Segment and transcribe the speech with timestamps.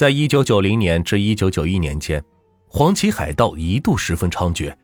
[0.00, 2.24] 在一九九零年至一九九一年间，
[2.68, 4.74] 黄旗海盗一度十分猖獗，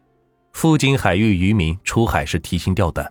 [0.53, 3.11] 附近海域渔民出海时提心吊胆。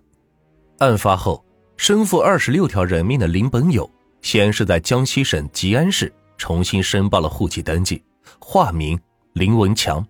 [0.78, 1.44] 案发后，
[1.78, 3.89] 身负二十六条人命的林本友，
[4.21, 8.04] 先是在江西省吉安市重新申报了户籍登记，
[8.37, 8.99] 化名
[9.33, 10.06] 林文强，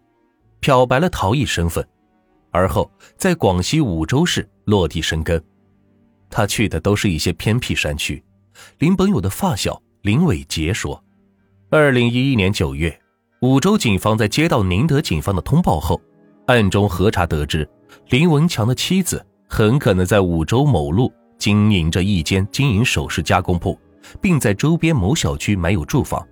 [0.59, 1.87] 漂白了逃逸身份，
[2.51, 5.41] 而后在广西梧州市落地生根。
[6.29, 8.21] 他去的都是一些偏僻山区。
[8.79, 11.01] 林本友的发小林伟杰说。
[11.71, 12.95] 二零一一年九月，
[13.41, 15.99] 五州警方在接到宁德警方的通报后，
[16.45, 17.67] 暗中核查得知，
[18.09, 23.77] 林文强的妻子很可能在五州某路经营着一间金银首饰加工铺，
[24.21, 26.25] 并在周边某小区买有住房。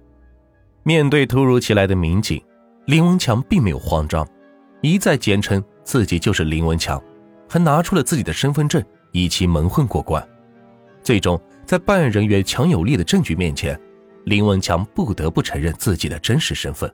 [0.83, 2.39] 面对突如其来的民警，
[2.85, 4.25] 林文强并没有慌张，
[4.81, 7.01] 一再坚称自己就是林文强，
[7.49, 10.23] 还拿出了自己的身份证以其蒙混过关。
[11.01, 13.77] 最终，在办案人员强有力的证据面前。
[14.25, 16.93] 林文强不得不承认自己的真实身份。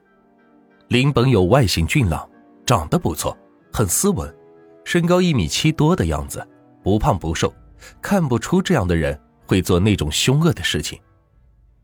[0.88, 2.28] 林本有外形俊朗，
[2.66, 3.38] 长得不错，
[3.72, 4.34] 很斯文，
[4.84, 6.46] 身高一米七多的样子，
[6.82, 7.54] 不胖不瘦，
[8.02, 11.00] 看不出这样的人会做那种凶恶的事情。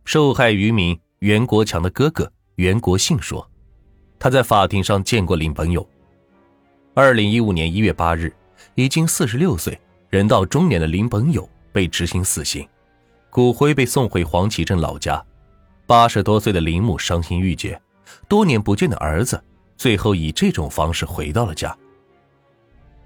[0.04, 3.48] 受害渔民袁国强的哥哥袁国信说，
[4.18, 5.88] 他在法庭上见过林本友。
[6.96, 8.34] 二零一五年一月八日，
[8.74, 12.68] 已经四十六岁、人到中年的林本友被执行死刑，
[13.30, 15.24] 骨灰被送回黄岐镇老家。
[15.88, 17.80] 八十多岁的林母伤心欲绝，
[18.28, 19.42] 多年不见的儿子，
[19.78, 21.76] 最后以这种方式回到了家。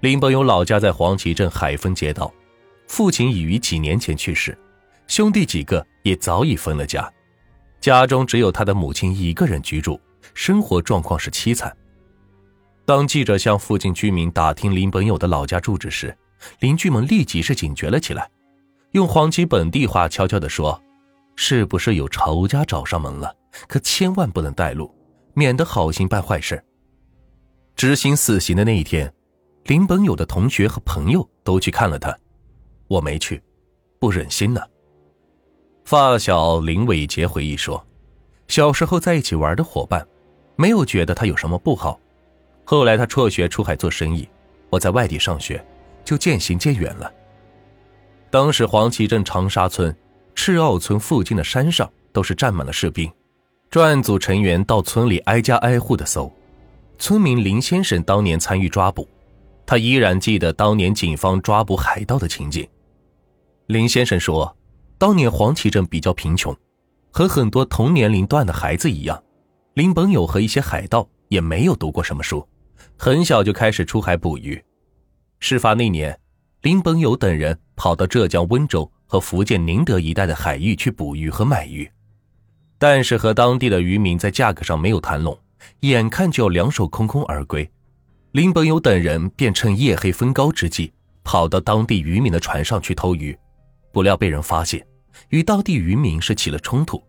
[0.00, 2.32] 林本友老家在黄岐镇海丰街道，
[2.86, 4.56] 父亲已于几年前去世，
[5.06, 7.06] 兄弟几个也早已分了家，
[7.80, 10.00] 家中只有他的母亲一个人居住，
[10.32, 11.76] 生活状况是凄惨。
[12.86, 16.16] 当记者向附近居民打听林本友的老家住址时，
[16.60, 18.30] 邻居们立即是警觉了起来，
[18.92, 20.82] 用黄岐本地话悄悄地说。
[21.36, 23.34] 是不是有仇家找上门了？
[23.66, 24.94] 可千万不能带路，
[25.34, 26.62] 免得好心办坏事。
[27.74, 29.12] 执行死刑的那一天，
[29.64, 32.16] 林本友的同学和朋友都去看了他，
[32.86, 33.42] 我没去，
[33.98, 34.60] 不忍心呢。
[35.84, 37.84] 发小林伟杰回忆说，
[38.46, 40.06] 小时候在一起玩的伙伴，
[40.56, 41.98] 没有觉得他有什么不好。
[42.64, 44.28] 后来他辍学出海做生意，
[44.68, 45.64] 我在外地上学，
[46.04, 47.12] 就渐行渐远了。
[48.30, 49.92] 当时黄岐镇长沙村。
[50.42, 53.12] 赤澳村附近的山上都是站满了士兵，
[53.68, 56.32] 专案组成员到村里挨家挨户的搜。
[56.98, 59.06] 村民林先生当年参与抓捕，
[59.66, 62.66] 他依然记得当年警方抓捕海盗的情景。
[63.66, 64.56] 林先生说，
[64.96, 66.56] 当年黄岐镇比较贫穷，
[67.10, 69.22] 和很多同年龄段的孩子一样，
[69.74, 72.48] 林本友和一些海盗也没有读过什么书，
[72.96, 74.58] 很小就开始出海捕鱼。
[75.38, 76.18] 事发那年，
[76.62, 78.90] 林本友等人跑到浙江温州。
[79.10, 81.90] 和福建宁德一带的海域去捕鱼和买鱼，
[82.78, 85.36] 但是和当地的渔民在价格上没有谈拢，
[85.80, 87.68] 眼看就要两手空空而归。
[88.30, 90.92] 林本友等人便趁夜黑风高之际，
[91.24, 93.36] 跑到当地渔民的船上去偷鱼，
[93.92, 94.86] 不料被人发现，
[95.30, 97.02] 与当地渔民是起了冲突，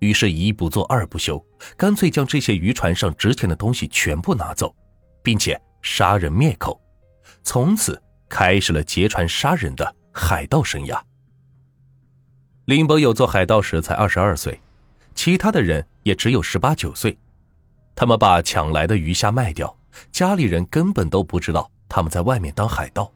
[0.00, 1.40] 于是，一不做二不休，
[1.76, 4.74] 干脆将这些渔船上值钱的东西全部拿走，
[5.22, 6.80] 并且杀人灭口，
[7.44, 8.02] 从此
[8.34, 11.00] 开始了劫船杀人的海盗生涯。
[12.64, 14.60] 林本友做海盗时才二十二岁，
[15.14, 17.16] 其他的人也只有十八九岁。
[17.94, 19.72] 他们把抢来的鱼虾卖掉，
[20.10, 23.08] 家里人根本都不知道他们在外面当海盗。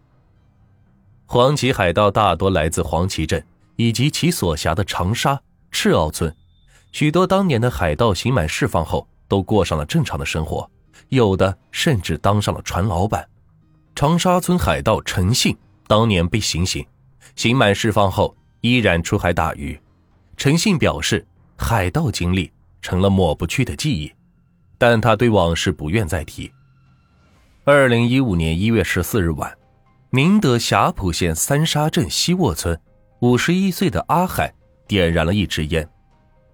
[1.27, 5.43] 黄旗海盗大多来自黄旗镇以及其所辖的长沙
[5.73, 6.33] 赤澳村，
[6.93, 10.71] 许多当年的海盗刑满释放后都过上了正常的生活，
[11.09, 13.29] 有的甚至当上了船老板。
[13.99, 15.57] 长沙村海盗陈信
[15.89, 16.87] 当年被行刑，
[17.35, 18.33] 刑满释放后。
[18.61, 19.77] 依然出海打鱼，
[20.37, 21.27] 陈信表示，
[21.57, 24.13] 海盗经历成了抹不去的记忆，
[24.79, 26.49] 但他对往事不愿再提。
[27.65, 29.53] 二零一五年一月十四日晚，
[30.11, 32.81] 宁德霞浦县三沙镇西沃村，
[33.19, 34.55] 五十一岁的阿海
[34.87, 35.89] 点燃了一支烟，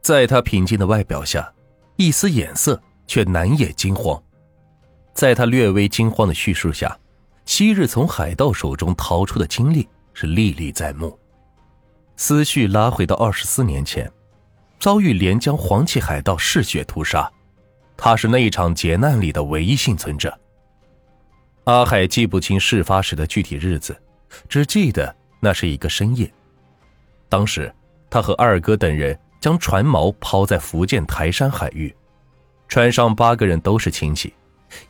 [0.00, 1.52] 在他平静的外表下，
[1.96, 4.18] 一丝眼色却难掩惊慌。
[5.12, 6.98] 在他略微惊慌的叙述下，
[7.44, 11.16] 昔日从海盗手中逃出的经历是历历在目。
[12.16, 14.10] 思绪拉回到二十四年前，
[14.78, 17.30] 遭遇连江黄旗海盗嗜血屠杀，
[17.96, 20.36] 他是那一场劫难里的唯一幸存者。
[21.64, 23.96] 阿海记不清事发时的具体日子，
[24.48, 26.30] 只记得那是一个深夜。
[27.28, 27.72] 当时
[28.08, 31.94] 他和二哥等人将船锚抛在福建台山海域，
[32.68, 34.32] 船上八个人都是亲戚，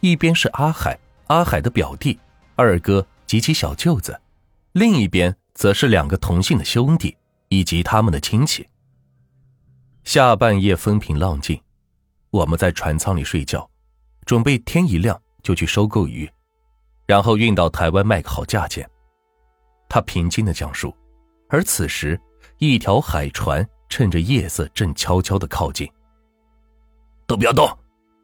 [0.00, 0.98] 一边是阿海、
[1.28, 2.18] 阿海的表弟、
[2.56, 4.20] 二哥及其小舅子，
[4.72, 5.36] 另一边。
[5.54, 7.16] 则是两个同姓的兄弟
[7.48, 8.68] 以及他们的亲戚。
[10.02, 11.62] 下半夜风平浪静，
[12.30, 13.70] 我们在船舱里睡觉，
[14.26, 16.28] 准备天一亮就去收购鱼，
[17.06, 18.84] 然后运到台湾卖个好价钱。
[19.88, 20.92] 他平静的讲述，
[21.48, 22.20] 而此时，
[22.58, 25.88] 一条海船趁着夜色正悄悄的靠近。
[27.28, 27.68] 都不要动，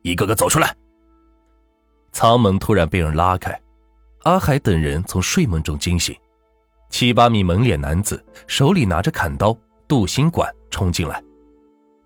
[0.03, 0.77] 一个个走出来。
[2.11, 3.56] 舱门突然被人拉开，
[4.25, 6.14] 阿海等人从睡梦中惊醒，
[6.90, 9.56] 七八米蒙脸男子手里拿着砍刀、
[9.88, 11.22] 镀锌管冲进来。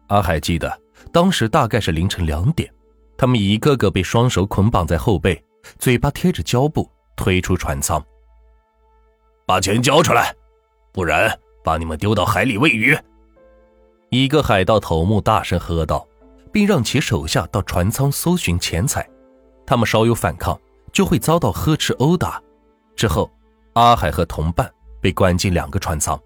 [0.07, 0.81] 阿海记得
[1.11, 2.73] 当时大概是凌晨两点，
[3.17, 5.43] 他们一个个被双手捆绑在后背，
[5.79, 8.01] 嘴巴贴着胶布，推出船舱。
[9.45, 10.33] 把钱交出来，
[10.93, 12.97] 不然把你们丢到海里喂鱼。
[14.11, 16.07] 一个海盗头目大声喝道，
[16.53, 19.05] 并让其手下到船舱搜寻钱财。
[19.67, 20.57] 他们稍有反抗，
[20.95, 22.43] 就会遭到呵斥殴打。
[22.97, 23.31] 之后，
[23.75, 26.19] 阿海和同伴被关进两个船舱。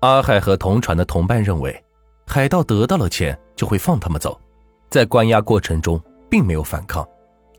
[0.00, 1.84] 阿海和同船的同伴认为，
[2.26, 4.38] 海盗得到了钱就会放他们走，
[4.90, 6.00] 在关押过程中
[6.30, 7.04] 并没有反抗。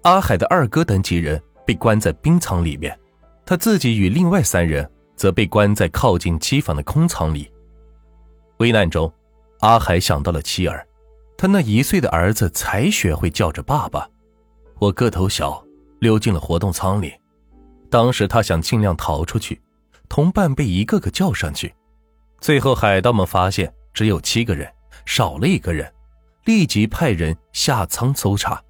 [0.04, 2.98] 阿海的二哥等几人被关在冰舱里面。
[3.44, 7.51] 他自己与另外三人则被关在靠近机房的空舱里。
[8.58, 9.12] 危难中，
[9.62, 10.88] 阿海想到了妻儿，
[11.36, 14.08] 他那一岁的儿子才学会叫着爸爸。
[14.78, 15.64] 我个头小，
[16.06, 17.12] 溜进了活动舱里。
[17.90, 19.60] 当时他想尽量逃出去，
[20.07, 21.74] 同伴被一个个叫上去。
[22.40, 24.72] 最后，海盗们发现只有七个人，
[25.06, 25.92] 少了一个人，
[26.44, 28.62] 立即派人下舱搜查。